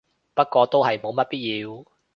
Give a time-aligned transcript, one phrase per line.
[0.33, 1.85] 不過都係冇乜必要